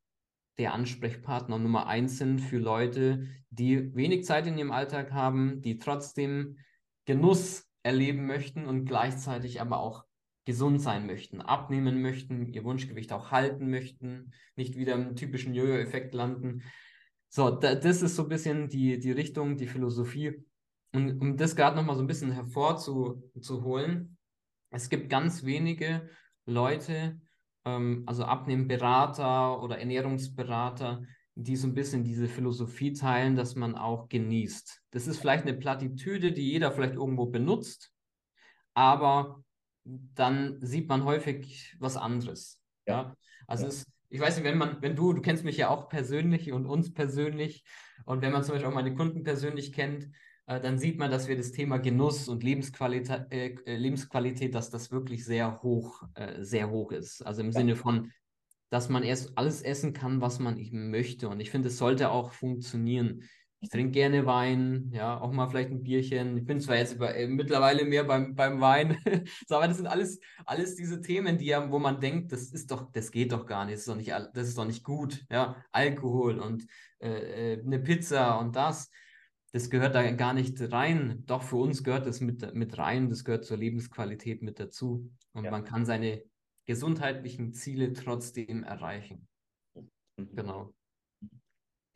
[0.60, 5.78] der Ansprechpartner Nummer eins sind für Leute, die wenig Zeit in ihrem Alltag haben, die
[5.78, 6.58] trotzdem
[7.06, 10.04] Genuss erleben möchten und gleichzeitig aber auch
[10.44, 16.12] gesund sein möchten, abnehmen möchten, ihr Wunschgewicht auch halten möchten, nicht wieder im typischen Jojo-Effekt
[16.12, 16.62] landen.
[17.30, 20.44] So, da, das ist so ein bisschen die, die Richtung, die Philosophie.
[20.92, 24.18] Und um das gerade nochmal so ein bisschen hervorzuholen,
[24.70, 26.06] es gibt ganz wenige
[26.44, 27.18] Leute,
[27.64, 31.02] ähm, also Abnehmberater oder Ernährungsberater,
[31.34, 34.82] die so ein bisschen diese Philosophie teilen, dass man auch genießt.
[34.90, 37.92] Das ist vielleicht eine Plattitüde, die jeder vielleicht irgendwo benutzt,
[38.74, 39.42] aber
[39.84, 42.62] dann sieht man häufig was anderes.
[42.86, 42.94] Ja.
[42.94, 43.16] ja?
[43.46, 43.68] Also ja.
[43.70, 46.66] Es, ich weiß nicht, wenn man, wenn du, du kennst mich ja auch persönlich und
[46.66, 47.64] uns persönlich
[48.04, 50.08] und wenn man zum Beispiel auch meine Kunden persönlich kennt,
[50.58, 54.90] dann sieht man, dass wir das Thema Genuss und Lebensqualität, äh, äh, Lebensqualität, dass das
[54.90, 57.24] wirklich sehr hoch, äh, sehr hoch ist.
[57.24, 57.52] Also im ja.
[57.52, 58.10] Sinne von,
[58.68, 61.28] dass man erst alles essen kann, was man eben möchte.
[61.28, 63.22] Und ich finde, es sollte auch funktionieren.
[63.60, 66.36] Ich trinke gerne Wein, ja, auch mal vielleicht ein Bierchen.
[66.38, 68.96] Ich bin zwar jetzt über, äh, mittlerweile mehr beim, beim Wein,
[69.46, 72.70] so, aber das sind alles, alles diese Themen, die ja, wo man denkt, das ist
[72.70, 75.26] doch, das geht doch gar nicht, das ist doch nicht, das ist doch nicht gut,
[75.30, 76.66] ja, Alkohol und
[77.00, 78.90] äh, eine Pizza und das
[79.52, 81.24] das gehört da gar nicht rein.
[81.26, 85.10] Doch für uns gehört das mit, mit rein, das gehört zur Lebensqualität mit dazu.
[85.32, 85.50] Und ja.
[85.50, 86.22] man kann seine
[86.66, 89.26] gesundheitlichen Ziele trotzdem erreichen.
[89.74, 90.34] Mhm.
[90.34, 90.74] Genau.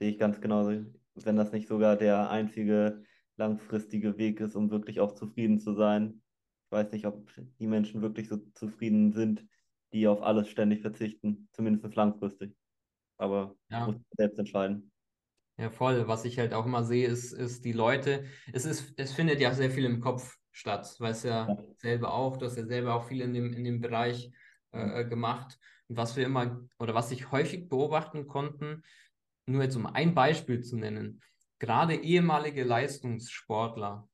[0.01, 0.85] Sehe ich ganz genauso.
[1.15, 3.05] Wenn das nicht sogar der einzige
[3.37, 6.23] langfristige Weg ist, um wirklich auch zufrieden zu sein.
[6.67, 9.47] Ich weiß nicht, ob die Menschen wirklich so zufrieden sind,
[9.93, 12.57] die auf alles ständig verzichten, zumindest langfristig.
[13.17, 13.87] Aber ja.
[13.87, 14.91] muss selbst entscheiden.
[15.57, 16.09] Ja, voll.
[16.09, 19.55] Was ich halt auch immer sehe, ist, ist die Leute, es ist, es findet ja
[19.55, 20.95] sehr viel im Kopf statt.
[20.99, 23.81] Du weißt ja, selber auch, du hast ja selber auch viel in dem, in dem
[23.81, 24.33] Bereich
[24.73, 25.59] äh, äh, gemacht.
[25.89, 28.83] Und was wir immer, oder was ich häufig beobachten konnten,
[29.47, 31.21] nur jetzt um ein Beispiel zu nennen,
[31.59, 34.09] gerade ehemalige Leistungssportler,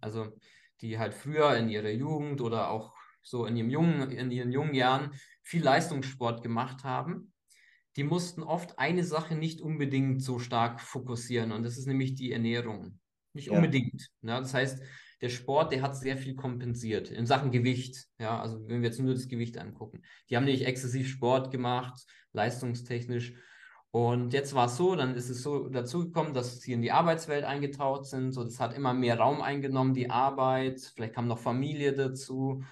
[0.00, 0.38] also
[0.80, 4.74] die halt früher in ihrer Jugend oder auch so in ihrem jungen, in ihren jungen
[4.74, 7.32] Jahren viel Leistungssport gemacht haben,
[7.98, 12.30] die mussten oft eine Sache nicht unbedingt so stark fokussieren und das ist nämlich die
[12.30, 13.00] Ernährung.
[13.34, 13.54] Nicht ja.
[13.54, 14.08] unbedingt.
[14.20, 14.38] Ne?
[14.38, 14.80] Das heißt,
[15.20, 18.06] der Sport, der hat sehr viel kompensiert in Sachen Gewicht.
[18.20, 20.02] Ja, also wenn wir jetzt nur das Gewicht angucken.
[20.30, 23.34] Die haben nämlich exzessiv Sport gemacht, leistungstechnisch.
[23.90, 26.92] Und jetzt war es so, dann ist es so dazu gekommen, dass sie in die
[26.92, 28.30] Arbeitswelt eingetaucht sind.
[28.30, 30.92] So, das hat immer mehr Raum eingenommen, die Arbeit.
[30.94, 32.62] Vielleicht kam noch Familie dazu.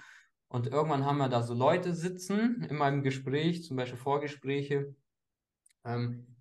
[0.47, 4.95] Und irgendwann haben wir da so Leute sitzen in meinem Gespräch, zum Beispiel Vorgespräche,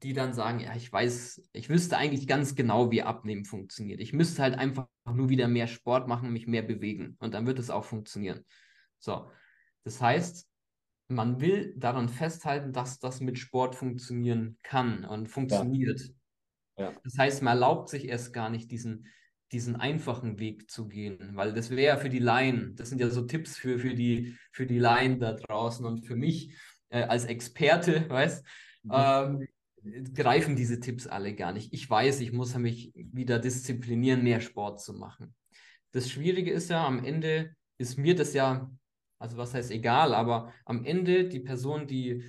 [0.03, 4.01] die dann sagen, ja, ich weiß, ich wüsste eigentlich ganz genau, wie Abnehmen funktioniert.
[4.01, 7.17] Ich müsste halt einfach nur wieder mehr Sport machen, mich mehr bewegen.
[7.21, 8.45] Und dann wird es auch funktionieren.
[8.99, 9.31] So,
[9.85, 10.49] das heißt,
[11.09, 16.01] man will daran festhalten, dass das mit Sport funktionieren kann und funktioniert.
[16.01, 16.87] Ja.
[16.87, 16.93] Ja.
[17.05, 19.07] Das heißt, man erlaubt sich erst gar nicht diesen,
[19.53, 23.09] diesen einfachen Weg zu gehen, weil das wäre ja für die Laien, das sind ja
[23.09, 26.55] so Tipps für, für, die, für die Laien da draußen und für mich
[26.89, 28.65] äh, als Experte, weißt, mhm.
[28.92, 29.46] Ähm,
[30.14, 31.72] greifen diese Tipps alle gar nicht.
[31.72, 35.35] Ich weiß, ich muss mich wieder disziplinieren, mehr Sport zu machen.
[35.92, 38.70] Das Schwierige ist ja, am Ende ist mir das ja
[39.18, 42.25] also was heißt egal, aber am Ende die Person, die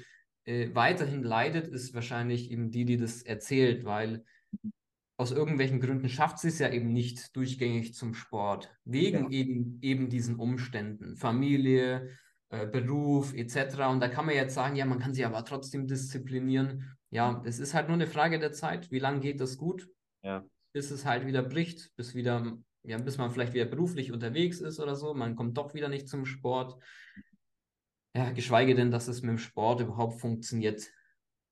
[0.45, 4.23] äh, weiterhin leidet, ist wahrscheinlich eben die, die das erzählt, weil
[5.17, 9.39] aus irgendwelchen Gründen schafft sie es ja eben nicht durchgängig zum Sport, wegen ja.
[9.39, 12.09] eben, eben diesen Umständen, Familie,
[12.49, 13.87] äh, Beruf etc.
[13.89, 16.97] Und da kann man jetzt sagen, ja, man kann sich aber trotzdem disziplinieren.
[17.09, 19.87] Ja, es ist halt nur eine Frage der Zeit, wie lange geht das gut,
[20.23, 20.45] ja.
[20.73, 22.57] bis es halt wieder bricht, bis wieder
[22.87, 26.07] ja, bis man vielleicht wieder beruflich unterwegs ist oder so, man kommt doch wieder nicht
[26.07, 26.81] zum Sport.
[28.15, 30.87] Ja, geschweige denn, dass es mit dem Sport überhaupt funktioniert,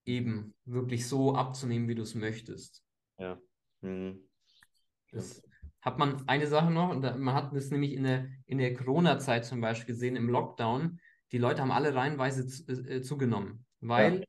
[0.06, 2.82] eben wirklich so abzunehmen, wie du es möchtest.
[3.18, 3.38] Ja.
[3.82, 4.28] Mhm.
[5.12, 5.42] Das
[5.86, 9.46] hat man eine Sache noch, und man hat das nämlich in der, in der Corona-Zeit
[9.46, 11.00] zum Beispiel gesehen, im Lockdown,
[11.32, 14.26] die Leute haben alle reihenweise äh, zugenommen, weil ja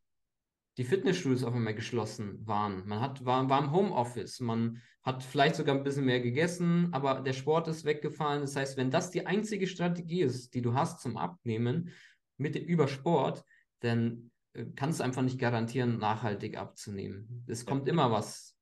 [0.77, 2.87] die Fitnessstudios auf einmal geschlossen waren.
[2.87, 7.21] Man hat, war, war im Homeoffice, man hat vielleicht sogar ein bisschen mehr gegessen, aber
[7.21, 8.41] der Sport ist weggefallen.
[8.41, 11.89] Das heißt, wenn das die einzige Strategie ist, die du hast zum Abnehmen
[12.37, 13.43] mit über Sport,
[13.79, 17.43] dann äh, kannst du einfach nicht garantieren, nachhaltig abzunehmen.
[17.47, 18.55] Es kommt immer was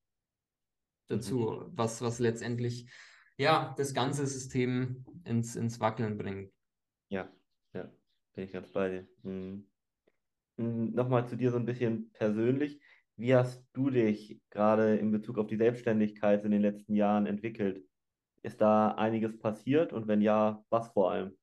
[1.08, 1.72] dazu, mhm.
[1.78, 2.89] was, was letztendlich
[3.38, 6.52] ja das ganze System ins, ins Wackeln bringt.
[7.10, 7.30] Ja,
[7.74, 7.91] ja,
[8.34, 9.08] bin ich ganz bei dir.
[9.24, 9.68] Mhm.
[10.58, 12.80] Hm, nochmal zu dir so ein bisschen persönlich.
[13.18, 17.86] Wie hast du dich gerade in Bezug auf die Selbstständigkeit in den letzten Jahren entwickelt?
[18.41, 21.38] Ist da einiges passiert und wenn ja, was vor allem?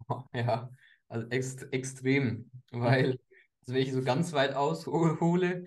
[0.34, 0.70] Ja,
[1.08, 3.18] also ext extrem, weil,
[3.60, 5.66] also wenn ich so ganz weit aushole,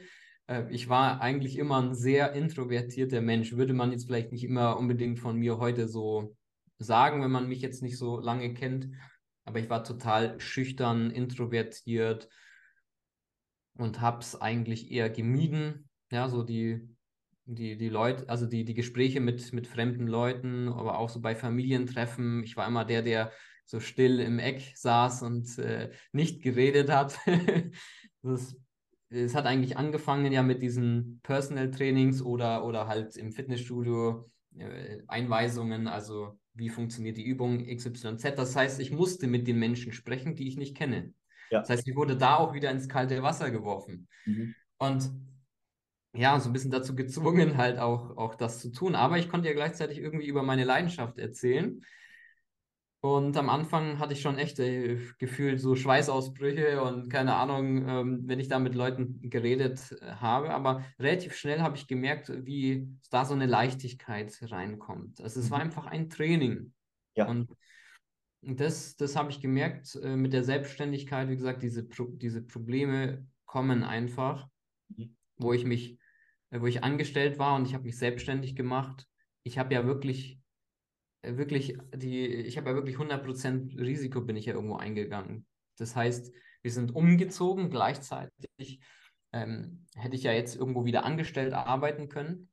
[0.69, 3.53] ich war eigentlich immer ein sehr introvertierter Mensch.
[3.53, 6.35] Würde man jetzt vielleicht nicht immer unbedingt von mir heute so
[6.77, 8.89] sagen, wenn man mich jetzt nicht so lange kennt
[9.47, 12.27] aber ich war total schüchtern, introvertiert
[13.77, 15.89] und habe es eigentlich eher gemieden.
[16.11, 16.85] Ja, so die,
[17.45, 21.33] die, die Leute, also die, die Gespräche mit, mit fremden Leuten, aber auch so bei
[21.33, 22.43] Familientreffen.
[22.43, 23.31] Ich war immer der, der
[23.63, 27.17] so still im Eck saß und äh, nicht geredet hat.
[28.21, 28.53] das,
[29.09, 34.99] es hat eigentlich angefangen ja mit diesen Personal Trainings oder, oder halt im Fitnessstudio äh,
[35.07, 38.35] Einweisungen, also wie funktioniert die Übung XYZ.
[38.35, 41.13] Das heißt, ich musste mit den Menschen sprechen, die ich nicht kenne.
[41.51, 41.59] Ja.
[41.59, 44.07] Das heißt, ich wurde da auch wieder ins kalte Wasser geworfen.
[44.25, 44.55] Mhm.
[44.77, 45.11] Und
[46.13, 48.95] ja, so ein bisschen dazu gezwungen, halt auch, auch das zu tun.
[48.95, 51.81] Aber ich konnte ja gleichzeitig irgendwie über meine Leidenschaft erzählen.
[52.99, 58.23] Und am Anfang hatte ich schon echt äh, gefühlt so Schweißausbrüche und keine Ahnung, ähm,
[58.25, 60.49] wenn ich da mit Leuten geredet äh, habe.
[60.49, 65.21] Aber relativ schnell habe ich gemerkt, wie da so eine Leichtigkeit reinkommt.
[65.21, 65.65] Also es war mhm.
[65.65, 66.73] einfach ein Training.
[67.15, 67.27] Ja.
[67.27, 67.55] Und
[68.41, 71.29] das, das habe ich gemerkt äh, mit der Selbstständigkeit.
[71.29, 74.47] Wie gesagt, diese, Pro diese Probleme kommen einfach,
[74.89, 75.15] mhm.
[75.37, 75.99] wo ich mich,
[76.49, 79.07] wo ich angestellt war und ich habe mich selbstständig gemacht.
[79.43, 80.39] Ich habe ja wirklich
[81.35, 85.45] wirklich die, ich habe ja wirklich 100% Risiko bin ich ja irgendwo eingegangen.
[85.77, 88.79] Das heißt, wir sind umgezogen, gleichzeitig
[89.33, 92.49] ähm, hätte ich ja jetzt irgendwo wieder angestellt arbeiten können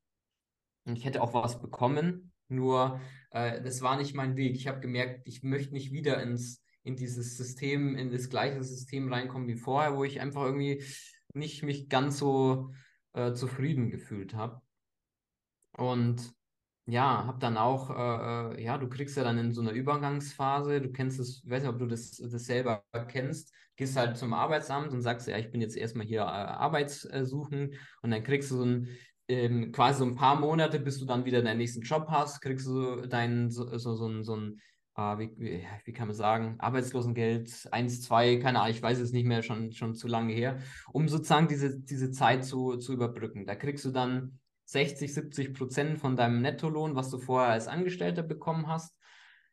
[0.85, 4.55] und ich hätte auch was bekommen, nur äh, das war nicht mein Weg.
[4.55, 9.13] Ich habe gemerkt, ich möchte nicht wieder ins, in dieses System, in das gleiche System
[9.13, 10.85] reinkommen wie vorher, wo ich einfach irgendwie
[11.33, 12.73] nicht mich ganz so
[13.15, 14.61] äh, zufrieden gefühlt habe.
[15.77, 16.35] Und
[16.87, 20.81] ja, habe dann auch, äh, äh, ja, du kriegst ja dann in so einer Übergangsphase,
[20.83, 24.35] du kennst es, ich weiß nicht, ob du das, das selber kennst, gehst halt zum
[24.35, 28.57] Arbeitsamt und sagst, ja, ich bin jetzt erstmal hier äh, Arbeitssuchen und dann kriegst du
[28.57, 28.89] so ein,
[29.29, 32.67] ähm, quasi so ein paar Monate, bis du dann wieder deinen nächsten Job hast, kriegst
[32.67, 34.61] du deinen, so, so, so, so ein,
[34.97, 39.13] äh, wie, wie, wie, kann man sagen, Arbeitslosengeld 1, 2, keine Ahnung, ich weiß es
[39.13, 40.59] nicht mehr, schon, schon zu lange her,
[40.93, 43.47] um sozusagen diese, diese Zeit zu, zu überbrücken.
[43.47, 48.23] Da kriegst du dann 60, 70 Prozent von deinem Nettolohn, was du vorher als Angestellter
[48.23, 48.97] bekommen hast.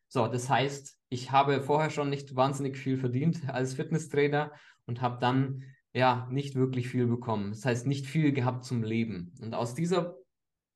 [0.08, 4.52] So, das heißt, ich habe vorher schon nicht wahnsinnig viel verdient als Fitnesstrainer
[4.86, 7.52] und habe dann ja, nicht wirklich viel bekommen.
[7.52, 9.34] Das heißt, nicht viel gehabt zum Leben.
[9.42, 10.16] Und aus dieser,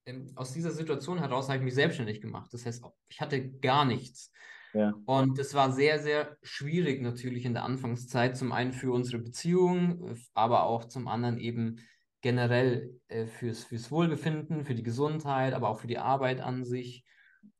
[0.05, 2.53] ähm, aus dieser Situation heraus habe ich mich selbstständig gemacht.
[2.53, 4.31] Das heißt, ich hatte gar nichts.
[4.73, 4.93] Ja.
[5.05, 10.17] Und es war sehr, sehr schwierig natürlich in der Anfangszeit, zum einen für unsere Beziehung,
[10.33, 11.77] aber auch zum anderen eben
[12.25, 17.05] generell äh, fürs, fürs Wohlbefinden, für die Gesundheit, aber auch für die Arbeit an sich.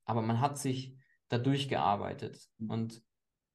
[0.06, 0.98] Aber man hat sich
[1.30, 3.04] da durchgearbeitet und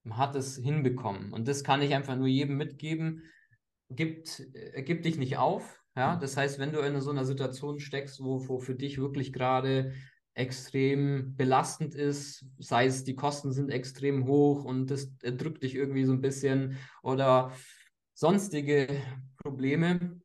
[0.05, 1.33] man hat es hinbekommen.
[1.33, 3.25] Und das kann ich einfach nur jedem mitgeben.
[3.89, 5.83] Gibt, äh, gib dich nicht auf.
[5.97, 6.15] Ja?
[6.15, 9.93] Das heißt, wenn du in so einer Situation steckst, wo, wo für dich wirklich gerade
[10.35, 16.05] extrem belastend ist, sei es die Kosten sind extrem hoch und das drückt dich irgendwie
[16.05, 17.51] so ein bisschen oder
[18.15, 18.87] sonstige
[19.39, 20.21] Probleme,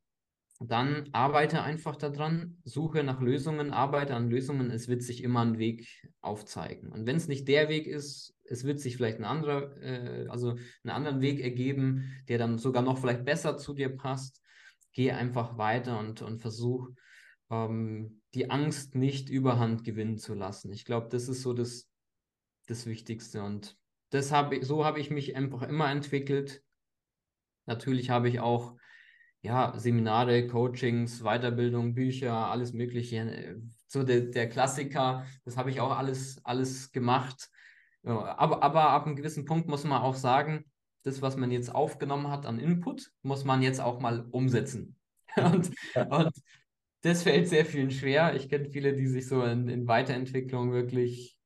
[0.59, 5.57] dann arbeite einfach daran, suche nach Lösungen, arbeite an Lösungen, es wird sich immer ein
[5.57, 5.87] Weg
[6.21, 6.91] aufzeigen.
[6.91, 10.51] Und wenn es nicht der Weg ist, es wird sich vielleicht ein anderer, äh, also
[10.51, 14.41] einen anderen Weg ergeben, der dann sogar noch vielleicht besser zu dir passt.
[14.93, 16.89] Geh einfach weiter und, und versuch
[17.49, 20.71] ähm, die Angst nicht überhand gewinnen zu lassen.
[20.71, 21.89] Ich glaube, das ist so das,
[22.67, 23.43] das Wichtigste.
[23.43, 23.77] Und
[24.09, 26.63] das hab, so habe ich mich einfach immer entwickelt.
[27.65, 28.77] Natürlich habe ich auch
[29.45, 33.61] ja, Seminare, Coachings, Weiterbildung, Bücher, alles Mögliche.
[33.87, 37.49] So der, der Klassiker, das habe ich auch alles, alles gemacht.
[38.03, 40.65] Aber, aber ab einem gewissen Punkt muss man auch sagen,
[41.03, 44.95] das, was man jetzt aufgenommen hat an Input, muss man jetzt auch mal umsetzen.
[45.35, 45.69] und,
[46.09, 46.31] und
[47.01, 48.35] das fällt sehr vielen schwer.
[48.35, 51.37] Ich kenne viele, die sich so in, in Weiterentwicklung wirklich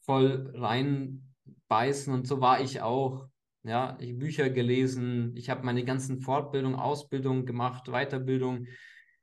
[0.00, 3.28] voll reinbeißen und so war ich auch.
[3.66, 8.68] Ja, ich Bücher gelesen, ich habe meine ganzen Fortbildungen, Ausbildungen gemacht, Weiterbildung,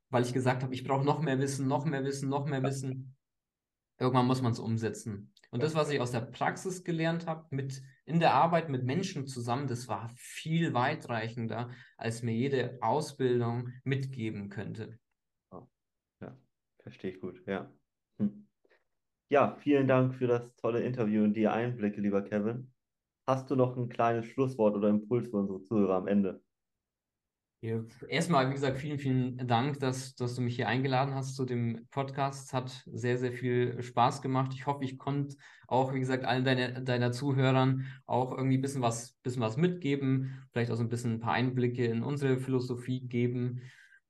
[0.10, 3.16] weil ich gesagt habe, ich brauche noch mehr Wissen, noch mehr Wissen, noch mehr Wissen.
[4.00, 5.32] Irgendwann muss man es umsetzen.
[5.50, 9.28] Und das, was ich aus der Praxis gelernt habe, mit in der Arbeit mit Menschen
[9.28, 15.00] zusammen, das war viel weitreichender, als mir jede Ausbildung mitgeben könnte.
[16.84, 17.72] Verstehe ich gut, ja.
[18.20, 18.46] Hm.
[19.30, 22.73] Ja, vielen Dank für das tolle Interview und die Einblicke, lieber Kevin.
[23.26, 26.42] Hast du noch ein kleines Schlusswort oder Impuls für unsere Zuhörer am Ende?
[28.10, 31.88] Erstmal, wie gesagt, vielen, vielen Dank, dass, dass du mich hier eingeladen hast zu dem
[31.92, 32.48] Podcast.
[32.48, 34.52] Es hat sehr, sehr viel Spaß gemacht.
[34.54, 35.38] Ich hoffe, ich konnte
[35.70, 40.46] auch, wie gesagt, allen deine, deiner Zuhörern auch irgendwie ein bisschen was, bisschen was mitgeben,
[40.52, 43.62] vielleicht auch so ein bisschen ein paar Einblicke in unsere Philosophie geben.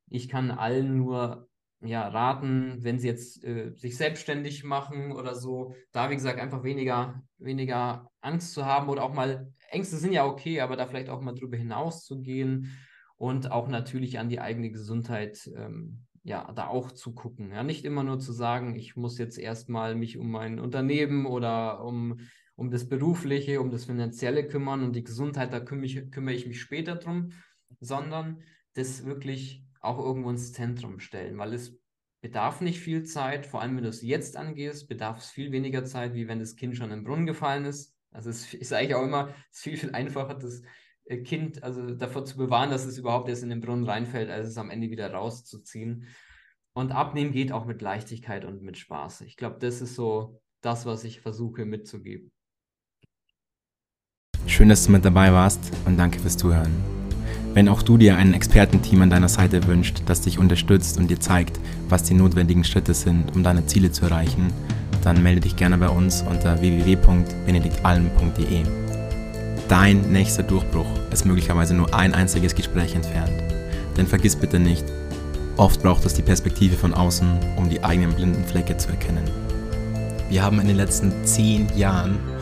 [0.10, 1.48] Ich kann allen nur
[1.86, 6.64] ja, raten, wenn sie jetzt äh, sich selbstständig machen oder so, da wie gesagt einfach
[6.64, 11.10] weniger, weniger Angst zu haben oder auch mal, Ängste sind ja okay, aber da vielleicht
[11.10, 12.78] auch mal drüber hinaus zu gehen
[13.18, 17.52] und auch natürlich an die eigene Gesundheit, ähm, ja, da auch zu gucken.
[17.52, 21.84] Ja, nicht immer nur zu sagen, ich muss jetzt erstmal mich um mein Unternehmen oder
[21.84, 22.20] um,
[22.56, 26.48] um das Berufliche, um das Finanzielle kümmern und die Gesundheit, da kümmere ich, kümmere ich
[26.48, 27.32] mich später drum,
[27.82, 28.42] sondern
[28.74, 31.78] das wirklich auch irgendwo ins Zentrum stellen, weil es
[32.22, 35.84] bedarf nicht viel Zeit, vor allem wenn du es jetzt angehst, bedarf es viel weniger
[35.84, 37.94] Zeit, wie wenn das Kind schon im Brunnen gefallen ist.
[38.12, 40.62] Also es ist eigentlich auch immer es ist viel, viel einfacher, das
[41.06, 44.48] äh, Kind also davor zu bewahren, dass es überhaupt erst in den Brunnen reinfällt, als
[44.48, 46.08] es am Ende wieder rauszuziehen.
[46.74, 49.22] Und abnehmen geht auch mit Leichtigkeit und mit Spaß.
[49.22, 52.32] Ich glaube, das ist so das, was ich versuche mitzugeben.
[54.48, 57.03] Schön, dass du mit dabei warst und danke fürs Zuhören.
[57.54, 61.20] Wenn auch du dir ein Expertenteam an deiner Seite wünscht, das dich unterstützt und dir
[61.20, 64.52] zeigt, was die notwendigen Schritte sind, um deine Ziele zu erreichen,
[65.04, 68.64] dann melde dich gerne bei uns unter www.benediktalm.de.
[69.70, 73.44] Dein nächster Durchbruch ist möglicherweise nur ein einziges Gespräch entfernt.
[73.98, 74.86] Denn vergiss bitte nicht,
[75.56, 79.30] oft braucht es die Perspektive von außen, um die eigenen blinden Flecke zu erkennen.
[80.28, 82.18] Wir haben in den letzten zehn Jahren